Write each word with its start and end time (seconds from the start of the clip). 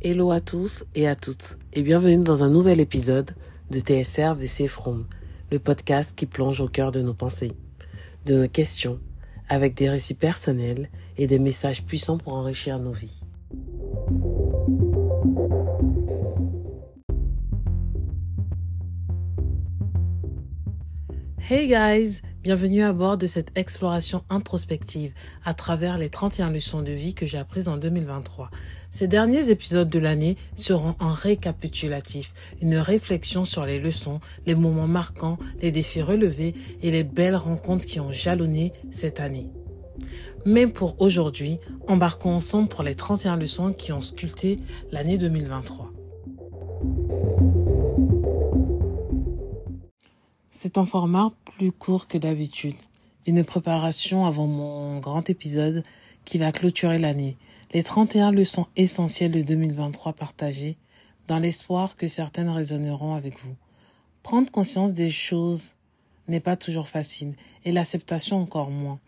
Hello 0.00 0.30
à 0.30 0.40
tous 0.40 0.84
et 0.94 1.08
à 1.08 1.16
toutes 1.16 1.58
et 1.72 1.82
bienvenue 1.82 2.22
dans 2.22 2.44
un 2.44 2.50
nouvel 2.50 2.78
épisode 2.78 3.32
de 3.72 3.80
TSR 3.80 4.36
VC 4.36 4.68
From, 4.68 5.06
le 5.50 5.58
podcast 5.58 6.16
qui 6.16 6.24
plonge 6.24 6.60
au 6.60 6.68
cœur 6.68 6.92
de 6.92 7.02
nos 7.02 7.14
pensées, 7.14 7.50
de 8.24 8.42
nos 8.42 8.48
questions, 8.48 9.00
avec 9.48 9.74
des 9.74 9.90
récits 9.90 10.14
personnels 10.14 10.88
et 11.16 11.26
des 11.26 11.40
messages 11.40 11.82
puissants 11.82 12.16
pour 12.16 12.34
enrichir 12.34 12.78
nos 12.78 12.92
vies. 12.92 13.20
Hey 21.50 21.66
guys, 21.66 22.20
bienvenue 22.42 22.82
à 22.82 22.92
bord 22.92 23.16
de 23.16 23.26
cette 23.26 23.56
exploration 23.56 24.22
introspective 24.28 25.14
à 25.46 25.54
travers 25.54 25.96
les 25.96 26.10
31 26.10 26.50
leçons 26.50 26.82
de 26.82 26.92
vie 26.92 27.14
que 27.14 27.24
j'ai 27.24 27.38
apprises 27.38 27.68
en 27.68 27.78
2023. 27.78 28.50
Ces 28.90 29.08
derniers 29.08 29.48
épisodes 29.48 29.88
de 29.88 29.98
l'année 29.98 30.36
seront 30.54 30.94
un 31.00 31.14
récapitulatif, 31.14 32.34
une 32.60 32.76
réflexion 32.76 33.46
sur 33.46 33.64
les 33.64 33.80
leçons, 33.80 34.20
les 34.44 34.54
moments 34.54 34.86
marquants, 34.86 35.38
les 35.62 35.70
défis 35.70 36.02
relevés 36.02 36.52
et 36.82 36.90
les 36.90 37.02
belles 37.02 37.36
rencontres 37.36 37.86
qui 37.86 37.98
ont 37.98 38.12
jalonné 38.12 38.74
cette 38.90 39.18
année. 39.18 39.48
Mais 40.44 40.66
pour 40.66 41.00
aujourd'hui, 41.00 41.60
embarquons 41.86 42.34
ensemble 42.34 42.68
pour 42.68 42.82
les 42.82 42.94
31 42.94 43.36
leçons 43.36 43.72
qui 43.72 43.90
ont 43.92 44.02
sculpté 44.02 44.58
l'année 44.92 45.16
2023. 45.16 45.92
C'est 50.60 50.76
un 50.76 50.86
format 50.86 51.30
plus 51.56 51.70
court 51.70 52.08
que 52.08 52.18
d'habitude. 52.18 52.74
Une 53.28 53.44
préparation 53.44 54.26
avant 54.26 54.48
mon 54.48 54.98
grand 54.98 55.30
épisode 55.30 55.84
qui 56.24 56.36
va 56.36 56.50
clôturer 56.50 56.98
l'année. 56.98 57.36
Les 57.72 57.84
31 57.84 58.32
leçons 58.32 58.66
essentielles 58.74 59.30
de 59.30 59.40
2023 59.40 60.14
partagées 60.14 60.76
dans 61.28 61.38
l'espoir 61.38 61.94
que 61.94 62.08
certaines 62.08 62.48
résonneront 62.48 63.14
avec 63.14 63.38
vous. 63.38 63.54
Prendre 64.24 64.50
conscience 64.50 64.94
des 64.94 65.12
choses 65.12 65.76
n'est 66.26 66.40
pas 66.40 66.56
toujours 66.56 66.88
facile 66.88 67.34
et 67.64 67.70
l'acceptation 67.70 68.42
encore 68.42 68.70
moins. 68.70 68.98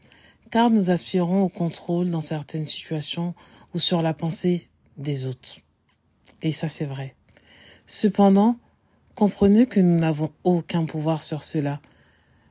Car 0.52 0.70
nous 0.70 0.90
aspirons 0.90 1.42
au 1.42 1.48
contrôle 1.48 2.12
dans 2.12 2.20
certaines 2.20 2.68
situations 2.68 3.34
ou 3.74 3.80
sur 3.80 4.02
la 4.02 4.14
pensée 4.14 4.68
des 4.98 5.26
autres. 5.26 5.56
Et 6.42 6.52
ça 6.52 6.68
c'est 6.68 6.86
vrai. 6.86 7.16
Cependant, 7.86 8.56
Comprenez 9.14 9.66
que 9.66 9.80
nous 9.80 9.98
n'avons 9.98 10.32
aucun 10.44 10.86
pouvoir 10.86 11.22
sur 11.22 11.42
cela. 11.42 11.80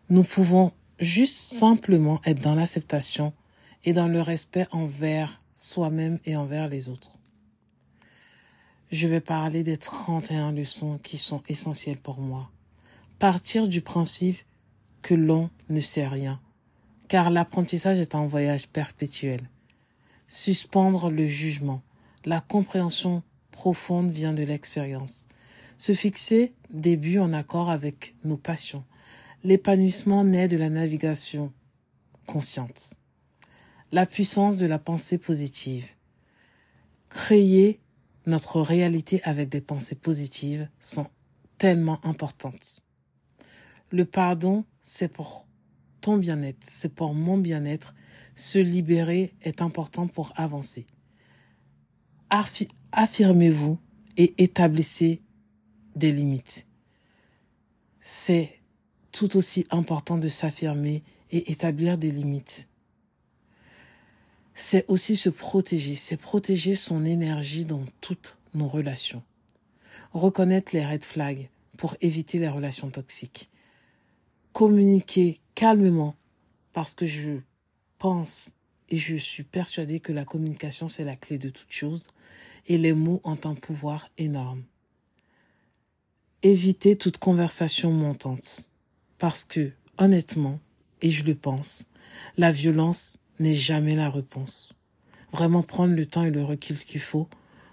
Nous 0.10 0.24
pouvons 0.24 0.72
juste 1.00 1.38
simplement 1.38 2.22
être 2.26 2.42
dans 2.42 2.56
l'acceptation 2.56 3.34
et 3.86 3.94
dans 3.94 4.08
le 4.08 4.22
respect 4.22 4.68
envers 4.72 5.42
soi-même 5.54 6.20
et 6.26 6.36
envers 6.36 6.68
les 6.68 6.90
autres. 6.90 7.14
Je 8.92 9.08
vais 9.08 9.22
parler 9.22 9.64
des 9.64 9.78
31 9.78 10.52
leçons 10.52 10.98
qui 11.04 11.18
sont 11.18 11.42
essentielles 11.48 12.00
pour 12.00 12.20
moi. 12.20 12.50
Partir 13.20 13.68
du 13.68 13.82
principe 13.82 14.40
que 15.02 15.14
l'on 15.14 15.50
ne 15.70 15.80
sait 15.80 16.08
rien, 16.08 16.40
car 17.08 17.30
l'apprentissage 17.30 18.00
est 18.00 18.16
un 18.16 18.26
voyage 18.26 18.68
perpétuel. 18.68 19.42
Suspendre 20.28 21.10
le 21.10 21.28
jugement. 21.28 21.82
La 22.26 22.40
compréhension 22.42 23.24
profonde 23.52 24.12
vient 24.12 24.34
de 24.34 24.44
l'expérience. 24.44 25.28
Se 25.80 25.94
fixer 25.94 26.54
des 26.72 27.20
en 27.20 27.32
accord 27.32 27.70
avec 27.70 28.14
nos 28.26 28.36
passions. 28.36 28.84
L'épanouissement 29.46 30.26
naît 30.26 30.50
de 30.50 30.58
la 30.58 30.70
navigation 30.70 31.54
consciente. 32.28 32.96
La 33.94 34.06
puissance 34.06 34.58
de 34.58 34.66
la 34.66 34.78
pensée 34.78 35.18
positive. 35.18 35.92
Créer 37.08 37.80
notre 38.26 38.60
réalité 38.60 39.22
avec 39.24 39.48
des 39.48 39.62
pensées 39.62 39.96
positives 39.96 40.68
sont 40.82 41.08
tellement 41.58 42.06
importantes. 42.06 42.82
Le 43.90 44.04
pardon, 44.04 44.66
c'est 44.82 45.08
pour 45.08 45.48
ton 46.02 46.18
bien-être, 46.18 46.68
c'est 46.70 46.94
pour 46.94 47.14
mon 47.14 47.38
bien-être. 47.38 47.96
Se 48.36 48.60
libérer 48.60 49.34
est 49.42 49.62
important 49.62 50.08
pour 50.08 50.34
avancer. 50.36 50.86
Affirmez-vous 52.92 53.80
et 54.18 54.44
établissez 54.44 55.22
des 56.00 56.12
limites. 56.12 56.66
C'est 58.00 58.60
tout 59.12 59.38
aussi 59.38 59.66
important 59.70 60.18
de 60.18 60.30
s'affirmer 60.30 61.04
et 61.30 61.52
établir 61.52 61.98
des 61.98 62.10
limites. 62.10 62.68
C'est 64.54 64.86
aussi 64.88 65.16
se 65.16 65.30
protéger, 65.30 65.96
c'est 65.96 66.18
protéger 66.18 66.76
son 66.76 67.06
énergie 67.06 67.66
dans 67.66 67.84
toutes 68.02 68.38
nos 68.54 68.68
relations. 68.68 69.24
Reconnaître 70.14 70.72
les 70.74 70.86
red 70.86 71.04
flags 71.04 71.50
pour 71.78 71.96
éviter 72.02 72.40
les 72.40 72.50
relations 72.50 72.90
toxiques. 72.90 73.50
Communiquer 74.54 75.40
calmement 75.54 76.16
parce 76.74 76.96
que 76.96 77.06
je 77.06 77.40
pense 77.98 78.52
et 78.90 78.98
je 78.98 79.16
suis 79.16 79.44
persuadée 79.44 80.00
que 80.00 80.12
la 80.12 80.26
communication 80.26 80.88
c'est 80.88 81.04
la 81.04 81.16
clé 81.16 81.38
de 81.38 81.50
toute 81.50 81.72
chose 81.72 82.08
et 82.66 82.78
les 82.78 82.94
mots 82.94 83.22
ont 83.24 83.40
un 83.44 83.56
pouvoir 83.56 84.10
énorme 84.18 84.64
éviter 86.44 86.96
toute 86.96 87.18
conversation 87.18 87.92
montante. 87.92 88.70
Parce 89.18 89.44
que, 89.44 89.72
honnêtement, 89.98 90.60
et 91.02 91.10
je 91.10 91.24
le 91.26 91.36
pense, 91.36 91.88
la 92.38 92.52
violence 92.52 93.20
n'est 93.40 93.56
jamais 93.56 93.96
la 93.96 94.10
réponse. 94.10 94.74
Vraiment 95.32 95.64
prendre 95.64 95.94
le 95.94 96.06
temps 96.06 96.24
et 96.24 96.32
le 96.32 96.44
recul 96.44 96.78
qu'il 96.78 97.02
faut 97.02 97.28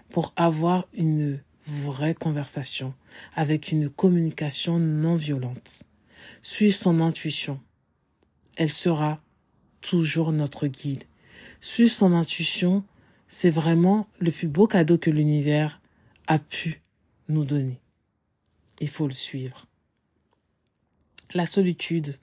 pour 0.09 0.33
avoir 0.35 0.87
une 0.93 1.39
vraie 1.65 2.13
conversation 2.13 2.93
avec 3.35 3.71
une 3.71 3.89
communication 3.89 4.79
non 4.79 5.15
violente. 5.15 5.83
Suivre 6.41 6.75
son 6.75 6.99
intuition. 6.99 7.59
Elle 8.55 8.71
sera 8.71 9.21
toujours 9.81 10.31
notre 10.31 10.67
guide. 10.67 11.03
Suivre 11.59 11.91
son 11.91 12.13
intuition, 12.13 12.83
c'est 13.27 13.49
vraiment 13.49 14.07
le 14.19 14.31
plus 14.31 14.47
beau 14.47 14.67
cadeau 14.67 14.97
que 14.97 15.09
l'univers 15.09 15.81
a 16.27 16.39
pu 16.39 16.81
nous 17.29 17.45
donner 17.45 17.79
il 18.79 18.89
faut 18.89 19.07
le 19.07 19.13
suivre. 19.13 19.65
La 21.33 21.45
solitude. 21.45 22.17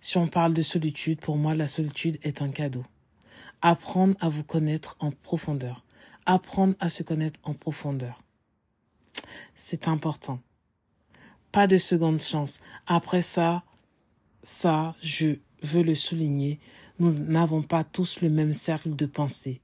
Si 0.00 0.16
on 0.18 0.28
parle 0.28 0.54
de 0.54 0.62
solitude, 0.62 1.20
pour 1.20 1.36
moi, 1.36 1.54
la 1.54 1.66
solitude 1.66 2.18
est 2.22 2.42
un 2.42 2.50
cadeau. 2.50 2.84
Apprendre 3.62 4.16
à 4.20 4.28
vous 4.28 4.44
connaître 4.44 4.96
en 5.00 5.10
profondeur. 5.10 5.84
Apprendre 6.26 6.74
à 6.80 6.88
se 6.88 7.02
connaître 7.02 7.40
en 7.42 7.54
profondeur. 7.54 8.22
C'est 9.54 9.88
important. 9.88 10.40
Pas 11.52 11.66
de 11.66 11.78
seconde 11.78 12.20
chance. 12.20 12.60
Après 12.86 13.22
ça, 13.22 13.64
ça, 14.42 14.94
je 15.02 15.36
veux 15.62 15.82
le 15.82 15.94
souligner, 15.94 16.60
nous 16.98 17.12
n'avons 17.12 17.62
pas 17.62 17.84
tous 17.84 18.20
le 18.20 18.30
même 18.30 18.52
cercle 18.52 18.94
de 18.94 19.06
pensée. 19.06 19.60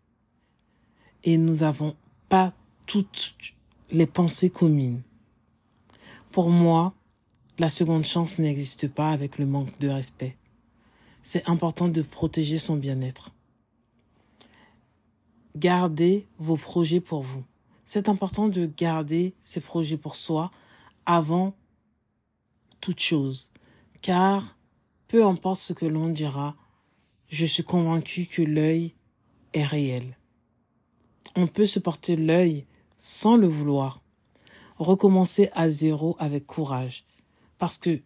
Et 1.23 1.37
nous 1.39 1.57
n'avons 1.57 1.97
pas 2.29 2.53
toutes 2.87 3.35
les 3.91 4.07
pensées 4.07 4.51
communes. 4.51 5.03
Pour 6.35 6.51
moi, 6.51 6.95
la 7.61 7.69
seconde 7.69 8.05
chance 8.05 8.41
n'existe 8.41 8.89
pas 8.89 9.13
avec 9.13 9.39
le 9.39 9.47
manque 9.47 9.79
de 9.79 9.89
respect. 9.89 10.37
C'est 11.23 11.49
important 11.49 11.87
de 11.87 12.03
protéger 12.03 12.59
son 12.59 12.75
bien-être. 12.75 13.31
Gardez 15.55 16.27
vos 16.41 16.57
projets 16.57 16.99
pour 16.99 17.23
vous. 17.23 17.45
C'est 17.85 18.09
important 18.09 18.49
de 18.49 18.67
garder 18.67 19.37
ces 19.43 19.61
projets 19.61 19.97
pour 19.97 20.17
soi 20.17 20.51
avant 21.07 21.55
toute 22.81 22.99
chose. 22.99 23.53
Car, 24.03 24.57
peu 25.07 25.25
importe 25.25 25.61
ce 25.61 25.73
que 25.73 25.87
l'on 25.87 26.09
dira, 26.09 26.57
je 27.29 27.47
suis 27.47 27.63
convaincu 27.63 28.27
que 28.27 28.43
l'œil 28.43 28.97
est 29.53 29.63
réel. 29.63 30.19
On 31.37 31.47
peut 31.47 31.67
se 31.67 31.79
porter 31.79 32.17
l'œil 32.17 32.67
sans 32.97 33.37
le 33.37 33.47
vouloir 33.47 34.01
recommencer 34.79 35.51
à 35.53 35.69
zéro 35.69 36.17
avec 36.19 36.47
courage. 36.47 37.05
Parce 37.59 37.79
que 37.79 38.01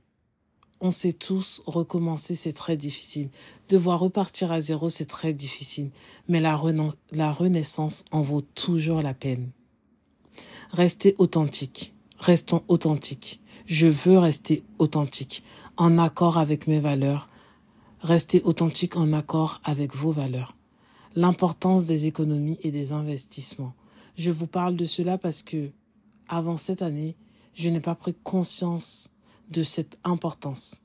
on 0.80 0.90
sait 0.92 1.12
tous, 1.12 1.62
recommencer, 1.66 2.36
c'est 2.36 2.52
très 2.52 2.76
difficile. 2.76 3.30
Devoir 3.68 3.98
repartir 3.98 4.52
à 4.52 4.60
zéro, 4.60 4.88
c'est 4.88 5.06
très 5.06 5.32
difficile. 5.32 5.90
Mais 6.28 6.40
la, 6.40 6.54
renaissance 6.54 8.04
en 8.12 8.22
vaut 8.22 8.42
toujours 8.42 9.02
la 9.02 9.14
peine. 9.14 9.50
Restez 10.70 11.16
authentique. 11.18 11.94
Restons 12.18 12.62
authentiques. 12.68 13.40
Je 13.66 13.88
veux 13.88 14.18
rester 14.18 14.62
authentique, 14.78 15.42
en 15.76 15.98
accord 15.98 16.38
avec 16.38 16.66
mes 16.68 16.80
valeurs. 16.80 17.28
Restez 18.00 18.40
authentique 18.42 18.96
en 18.96 19.12
accord 19.12 19.60
avec 19.64 19.96
vos 19.96 20.12
valeurs. 20.12 20.54
L'importance 21.16 21.86
des 21.86 22.06
économies 22.06 22.58
et 22.62 22.70
des 22.70 22.92
investissements. 22.92 23.74
Je 24.16 24.30
vous 24.30 24.46
parle 24.46 24.76
de 24.76 24.84
cela 24.84 25.18
parce 25.18 25.42
que 25.42 25.70
avant 26.28 26.56
cette 26.56 26.82
année, 26.82 27.16
je 27.54 27.68
n'ai 27.68 27.80
pas 27.80 27.94
pris 27.94 28.14
conscience 28.14 29.14
de 29.50 29.62
cette 29.62 29.98
importance. 30.04 30.82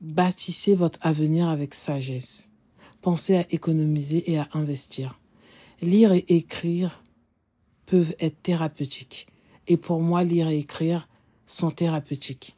Bâtissez 0.00 0.74
votre 0.74 0.98
avenir 1.02 1.48
avec 1.48 1.74
sagesse. 1.74 2.50
Pensez 3.00 3.36
à 3.36 3.46
économiser 3.50 4.30
et 4.30 4.38
à 4.38 4.48
investir. 4.52 5.20
Lire 5.80 6.12
et 6.12 6.24
écrire 6.28 7.02
peuvent 7.86 8.14
être 8.18 8.40
thérapeutiques. 8.42 9.26
Et 9.68 9.76
pour 9.76 10.00
moi, 10.00 10.22
lire 10.22 10.48
et 10.48 10.58
écrire 10.58 11.08
sont 11.44 11.70
thérapeutiques. 11.70 12.56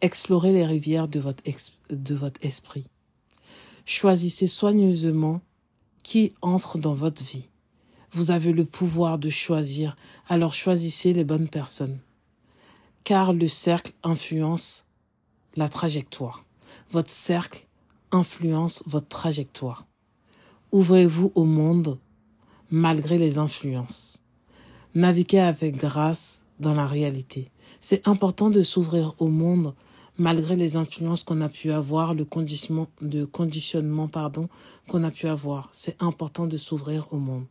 Explorez 0.00 0.52
les 0.52 0.66
rivières 0.66 1.08
de 1.08 1.20
votre, 1.20 1.42
de 1.90 2.14
votre 2.14 2.44
esprit. 2.44 2.86
Choisissez 3.84 4.46
soigneusement 4.46 5.40
qui 6.02 6.34
entre 6.42 6.78
dans 6.78 6.94
votre 6.94 7.22
vie. 7.22 7.48
Vous 8.14 8.30
avez 8.30 8.52
le 8.52 8.64
pouvoir 8.64 9.18
de 9.18 9.30
choisir, 9.30 9.96
alors 10.28 10.52
choisissez 10.52 11.14
les 11.14 11.24
bonnes 11.24 11.48
personnes. 11.48 11.98
Car 13.04 13.32
le 13.32 13.48
cercle 13.48 13.92
influence 14.02 14.84
la 15.56 15.68
trajectoire. 15.68 16.44
Votre 16.90 17.10
cercle 17.10 17.66
influence 18.10 18.82
votre 18.86 19.08
trajectoire. 19.08 19.86
Ouvrez-vous 20.72 21.32
au 21.34 21.44
monde 21.44 21.98
malgré 22.70 23.18
les 23.18 23.38
influences. 23.38 24.22
Naviguez 24.94 25.40
avec 25.40 25.76
grâce 25.76 26.44
dans 26.60 26.74
la 26.74 26.86
réalité. 26.86 27.50
C'est 27.80 28.06
important 28.06 28.50
de 28.50 28.62
s'ouvrir 28.62 29.14
au 29.18 29.28
monde 29.28 29.74
malgré 30.18 30.56
les 30.56 30.76
influences 30.76 31.24
qu'on 31.24 31.40
a 31.40 31.48
pu 31.48 31.72
avoir, 31.72 32.14
le 32.14 32.24
conditionnement, 32.24 32.88
de 33.00 33.24
conditionnement 33.24 34.08
pardon 34.08 34.48
qu'on 34.88 35.02
a 35.04 35.10
pu 35.10 35.26
avoir. 35.26 35.70
C'est 35.72 36.00
important 36.02 36.46
de 36.46 36.58
s'ouvrir 36.58 37.08
au 37.12 37.18
monde. 37.18 37.46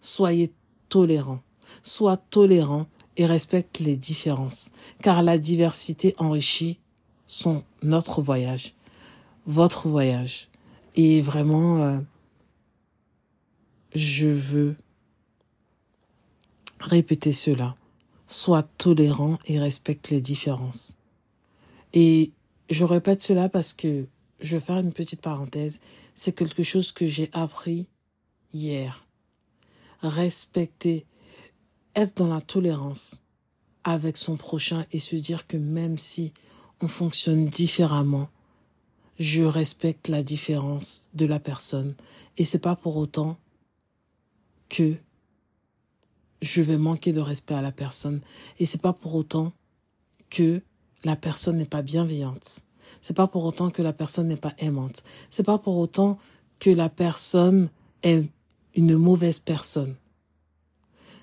Soyez 0.00 0.52
tolérants. 0.88 1.40
Sois 1.82 2.16
tolérant 2.16 2.86
et 3.16 3.26
respecte 3.26 3.78
les 3.80 3.96
différences, 3.96 4.70
car 5.02 5.22
la 5.22 5.38
diversité 5.38 6.14
enrichit 6.18 6.78
son 7.26 7.64
notre 7.82 8.22
voyage, 8.22 8.74
votre 9.46 9.88
voyage. 9.88 10.48
Et 10.96 11.20
vraiment, 11.20 11.82
euh, 11.82 12.00
je 13.94 14.28
veux 14.28 14.76
répéter 16.80 17.32
cela. 17.32 17.76
Sois 18.26 18.62
tolérant 18.62 19.38
et 19.46 19.58
respecte 19.58 20.10
les 20.10 20.20
différences. 20.20 20.98
Et 21.92 22.32
je 22.70 22.84
répète 22.84 23.22
cela 23.22 23.48
parce 23.48 23.74
que 23.74 24.06
je 24.40 24.56
vais 24.56 24.60
faire 24.60 24.78
une 24.78 24.92
petite 24.92 25.20
parenthèse. 25.20 25.80
C'est 26.14 26.32
quelque 26.32 26.62
chose 26.62 26.92
que 26.92 27.06
j'ai 27.06 27.30
appris 27.32 27.86
hier. 28.52 29.03
Respecter, 30.06 31.06
être 31.96 32.18
dans 32.18 32.28
la 32.28 32.42
tolérance 32.42 33.22
avec 33.84 34.18
son 34.18 34.36
prochain 34.36 34.84
et 34.92 34.98
se 34.98 35.16
dire 35.16 35.46
que 35.46 35.56
même 35.56 35.96
si 35.96 36.34
on 36.82 36.88
fonctionne 36.88 37.48
différemment, 37.48 38.28
je 39.18 39.42
respecte 39.42 40.08
la 40.08 40.22
différence 40.22 41.08
de 41.14 41.24
la 41.24 41.40
personne 41.40 41.94
et 42.36 42.44
c'est 42.44 42.58
pas 42.58 42.76
pour 42.76 42.98
autant 42.98 43.38
que 44.68 44.94
je 46.42 46.60
vais 46.60 46.76
manquer 46.76 47.12
de 47.12 47.20
respect 47.20 47.54
à 47.54 47.62
la 47.62 47.72
personne 47.72 48.20
et 48.58 48.66
c'est 48.66 48.82
pas 48.82 48.92
pour 48.92 49.14
autant 49.14 49.52
que 50.28 50.60
la 51.04 51.16
personne 51.16 51.56
n'est 51.56 51.64
pas 51.64 51.80
bienveillante. 51.80 52.66
C'est 53.00 53.16
pas 53.16 53.26
pour 53.26 53.46
autant 53.46 53.70
que 53.70 53.80
la 53.80 53.94
personne 53.94 54.28
n'est 54.28 54.36
pas 54.36 54.52
aimante. 54.58 55.02
C'est 55.30 55.44
pas 55.44 55.56
pour 55.56 55.78
autant 55.78 56.18
que 56.58 56.68
la 56.68 56.90
personne 56.90 57.70
est 58.02 58.28
une 58.74 58.96
mauvaise 58.96 59.38
personne. 59.38 59.94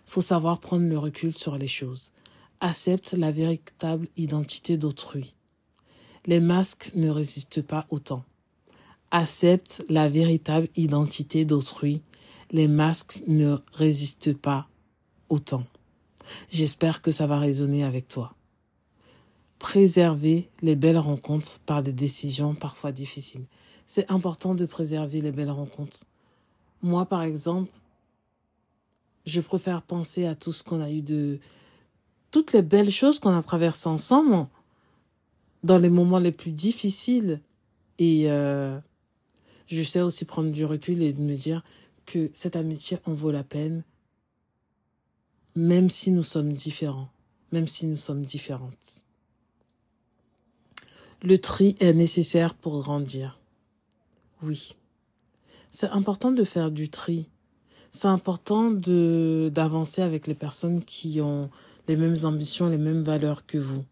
Faut 0.06 0.22
savoir 0.22 0.60
prendre 0.60 0.88
le 0.88 0.98
recul 0.98 1.38
sur 1.38 1.58
les 1.58 1.68
choses. 1.68 2.14
Accepte 2.60 3.14
la 3.14 3.32
véritable 3.32 4.08
identité 4.18 4.78
d'autrui. 4.78 5.34
Les 6.26 6.40
masques 6.40 6.92
ne 6.96 7.10
résistent 7.10 7.62
pas 7.62 7.86
autant. 7.90 8.24
Accepte 9.12 9.84
la 9.90 10.10
véritable 10.10 10.68
identité 10.76 11.46
d'autrui. 11.46 12.02
Les 12.52 12.68
masques 12.68 13.22
ne 13.28 13.58
résistent 13.74 14.34
pas 14.34 14.68
autant. 15.30 15.66
J'espère 16.50 17.02
que 17.02 17.12
ça 17.12 17.28
va 17.28 17.40
résonner 17.40 17.84
avec 17.84 18.08
toi. 18.08 18.36
Préserver 19.60 20.50
les 20.62 20.76
belles 20.76 20.98
rencontres 20.98 21.60
par 21.66 21.84
des 21.84 21.94
décisions 21.94 22.56
parfois 22.56 22.92
difficiles. 22.92 23.46
C'est 23.88 24.10
important 24.12 24.56
de 24.56 24.66
préserver 24.66 25.22
les 25.22 25.32
belles 25.32 25.52
rencontres. 25.52 26.06
Moi, 26.82 27.06
par 27.06 27.22
exemple, 27.24 27.72
je 29.26 29.42
préfère 29.42 29.82
penser 29.82 30.26
à 30.26 30.36
tout 30.36 30.52
ce 30.52 30.64
qu'on 30.64 30.82
a 30.82 30.90
eu 30.90 31.02
de... 31.02 31.40
toutes 32.32 32.54
les 32.54 32.62
belles 32.62 32.90
choses 32.90 33.20
qu'on 33.20 33.36
a 33.38 33.44
traversées 33.44 33.90
ensemble 33.90 34.48
dans 35.64 35.78
les 35.78 35.90
moments 35.90 36.20
les 36.20 36.32
plus 36.32 36.52
difficiles. 36.52 37.40
Et 38.00 38.32
euh, 38.32 38.80
je 39.68 39.84
sais 39.84 40.02
aussi 40.02 40.26
prendre 40.26 40.52
du 40.52 40.66
recul 40.66 41.04
et 41.04 41.14
de 41.14 41.22
me 41.22 41.36
dire 41.36 41.64
que 42.06 42.30
cette 42.34 42.56
amitié 42.56 42.98
en 43.06 43.14
vaut 43.14 43.32
la 43.32 43.44
peine, 43.44 43.84
même 45.56 45.90
si 45.90 46.12
nous 46.12 46.24
sommes 46.24 46.52
différents, 46.52 47.10
même 47.52 47.68
si 47.68 47.86
nous 47.86 47.98
sommes 47.98 48.26
différentes. 48.26 49.06
Le 51.22 51.38
tri 51.38 51.76
est 51.80 51.94
nécessaire 51.94 52.56
pour 52.56 52.82
grandir. 52.82 53.40
Oui. 54.42 54.76
C'est 55.72 55.90
important 55.90 56.32
de 56.32 56.44
faire 56.44 56.70
du 56.70 56.90
tri. 56.90 57.30
C'est 57.92 58.10
important 58.10 58.72
de 58.72 59.50
d'avancer 59.54 60.02
avec 60.02 60.28
les 60.28 60.36
personnes 60.36 60.84
qui 60.84 61.22
ont 61.22 61.50
les 61.88 61.96
mêmes 61.96 62.18
ambitions, 62.24 62.68
les 62.68 62.78
mêmes 62.78 63.04
valeurs 63.04 63.46
que 63.46 63.58
vous. 63.58 63.86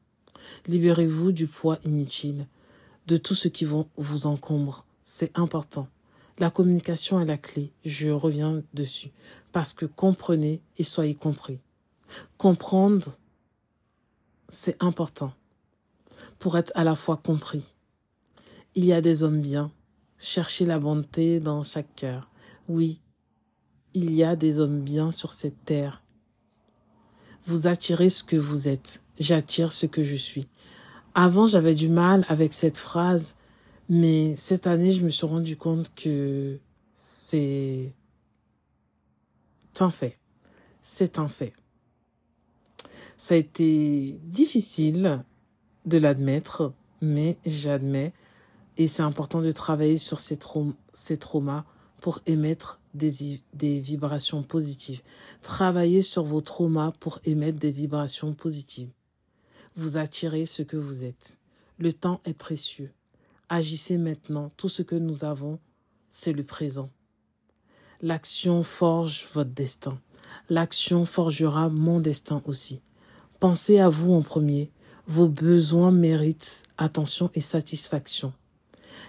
Libérez-vous 0.68 1.32
du 1.32 1.48
poids 1.48 1.80
inutile, 1.86 2.48
de 3.08 3.16
tout 3.16 3.36
ce 3.36 3.48
qui 3.48 3.66
vous 3.66 4.28
encombre. 4.28 4.86
C'est 5.04 5.38
important. 5.40 5.88
La 6.38 6.50
communication 6.50 7.20
est 7.22 7.26
la 7.26 7.38
clé. 7.38 7.72
Je 7.86 8.10
reviens 8.10 8.62
dessus. 8.74 9.12
Parce 9.52 9.74
que 9.74 9.86
comprenez 9.86 10.62
et 10.78 10.84
soyez 10.84 11.16
compris. 11.16 11.60
Comprendre, 12.38 13.18
c'est 14.50 14.82
important 14.84 15.34
pour 16.40 16.58
être 16.58 16.72
à 16.76 16.84
la 16.84 16.96
fois 16.96 17.18
compris. 17.18 17.64
Il 18.76 18.86
y 18.86 18.94
a 18.94 19.02
des 19.02 19.24
hommes 19.24 19.42
bien. 19.42 19.72
Cherchez 20.20 20.66
la 20.66 20.80
bonté 20.80 21.40
dans 21.40 21.64
chaque 21.64 21.96
cœur. 21.96 22.30
Oui, 22.68 23.00
il 23.94 24.12
y 24.12 24.24
a 24.24 24.36
des 24.36 24.60
hommes 24.60 24.82
bien 24.82 25.12
sur 25.12 25.32
cette 25.32 25.64
terre. 25.64 26.04
Vous 27.46 27.68
attirez 27.68 28.10
ce 28.10 28.26
que 28.26 28.36
vous 28.36 28.68
êtes. 28.68 29.02
J'attire 29.18 29.72
ce 29.72 29.86
que 29.86 30.04
je 30.04 30.16
suis. 30.16 30.48
Avant, 31.16 31.48
j'avais 31.48 31.74
du 31.74 31.88
mal 31.88 32.26
avec 32.28 32.54
cette 32.54 32.78
phrase, 32.78 33.38
mais 33.88 34.36
cette 34.36 34.68
année, 34.68 34.92
je 34.92 35.04
me 35.04 35.10
suis 35.10 35.26
rendu 35.26 35.56
compte 35.56 35.94
que 35.96 36.60
c'est 36.94 37.94
un 39.80 39.90
fait. 39.90 40.18
C'est 40.82 41.18
un 41.18 41.30
fait. 41.30 41.54
Ça 43.16 43.36
a 43.36 43.38
été 43.38 44.20
difficile 44.24 45.24
de 45.86 45.98
l'admettre, 45.98 46.74
mais 47.02 47.38
j'admets. 47.46 48.14
Et 48.80 48.88
c'est 48.88 49.04
important 49.04 49.42
de 49.42 49.52
travailler 49.52 49.98
sur 49.98 50.22
ces, 50.22 50.38
traumas 50.38 51.66
pour 52.00 52.22
émettre 52.26 52.80
des, 52.94 53.42
des 53.54 53.78
vibrations 53.82 54.42
positives. 54.42 55.02
Travaillez 55.42 56.02
sur 56.02 56.24
vos 56.24 56.40
traumas 56.40 56.94
pour 57.02 57.20
émettre 57.26 57.60
des 57.60 57.72
vibrations 57.72 58.32
positives. 58.32 58.90
Vous 59.76 59.98
attirez 59.98 60.46
ce 60.46 60.64
que 60.64 60.78
vous 60.78 61.04
êtes. 61.04 61.40
Le 61.78 61.92
temps 61.92 62.22
est 62.24 62.34
précieux. 62.34 62.90
Agissez 63.50 63.98
maintenant. 63.98 64.50
Tout 64.56 64.70
ce 64.70 64.82
que 64.82 64.96
nous 64.96 65.26
avons, 65.26 65.60
c'est 66.10 66.32
le 66.32 66.44
présent. 66.44 66.90
L'action 68.02 68.64
forge 68.64 69.28
votre 69.34 69.52
destin. 69.52 70.00
L'action 70.50 71.06
forgera 71.06 71.68
mon 71.68 72.00
destin 72.00 72.42
aussi. 72.46 72.82
Pensez 73.42 73.80
à 73.80 73.90
vous 73.90 74.14
en 74.14 74.22
premier. 74.22 74.72
Vos 75.06 75.28
besoins 75.28 75.92
méritent 75.92 76.64
attention 76.78 77.30
et 77.34 77.42
satisfaction. 77.42 78.32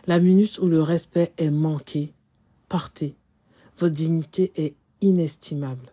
La 0.07 0.19
minute 0.19 0.59
où 0.59 0.67
le 0.67 0.83
respect 0.83 1.33
est 1.37 1.51
manqué, 1.51 2.15
partez. 2.69 3.17
Votre 3.79 3.95
dignité 3.95 4.53
est 4.57 4.75
inestimable. 5.01 5.93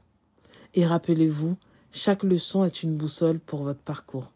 Et 0.74 0.86
rappelez-vous, 0.86 1.58
chaque 1.92 2.24
leçon 2.24 2.64
est 2.64 2.84
une 2.84 2.98
boussole 2.98 3.40
pour 3.40 3.64
votre 3.64 3.80
parcours. 3.80 4.34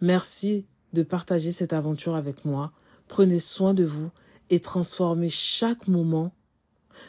Merci 0.00 0.66
de 0.92 1.02
partager 1.02 1.52
cette 1.52 1.72
aventure 1.72 2.14
avec 2.14 2.44
moi. 2.44 2.72
Prenez 3.08 3.40
soin 3.40 3.74
de 3.74 3.84
vous 3.84 4.10
et 4.50 4.60
transformez 4.60 5.28
chaque 5.28 5.88
moment, 5.88 6.32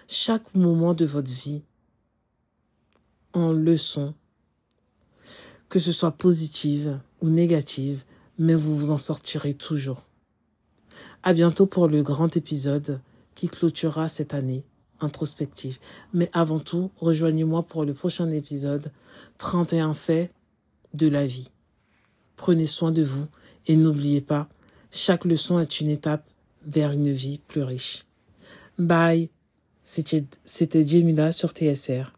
chaque 0.07 0.55
moment 0.55 0.93
de 0.93 1.05
votre 1.05 1.31
vie 1.31 1.63
en 3.33 3.51
leçon, 3.51 4.13
que 5.69 5.79
ce 5.79 5.91
soit 5.91 6.11
positive 6.11 6.99
ou 7.21 7.29
négative, 7.29 8.03
mais 8.37 8.55
vous 8.55 8.77
vous 8.77 8.91
en 8.91 8.97
sortirez 8.97 9.53
toujours. 9.53 10.05
À 11.23 11.33
bientôt 11.33 11.65
pour 11.65 11.87
le 11.87 12.03
grand 12.03 12.35
épisode 12.35 12.99
qui 13.35 13.47
clôturera 13.47 14.09
cette 14.09 14.33
année 14.33 14.63
introspective. 14.99 15.79
Mais 16.13 16.29
avant 16.33 16.59
tout, 16.59 16.91
rejoignez-moi 16.97 17.63
pour 17.63 17.85
le 17.85 17.93
prochain 17.93 18.29
épisode 18.29 18.91
31 19.37 19.93
faits 19.93 20.31
de 20.93 21.07
la 21.07 21.25
vie. 21.25 21.49
Prenez 22.35 22.67
soin 22.67 22.91
de 22.91 23.03
vous 23.03 23.25
et 23.67 23.75
n'oubliez 23.75 24.21
pas, 24.21 24.49
chaque 24.91 25.25
leçon 25.25 25.59
est 25.59 25.79
une 25.79 25.89
étape 25.89 26.27
vers 26.65 26.91
une 26.91 27.11
vie 27.11 27.39
plus 27.47 27.63
riche. 27.63 28.05
Bye. 28.77 29.29
C'était 29.83 30.87
Jemila 30.87 31.31
sur 31.31 31.49
TSR. 31.49 32.13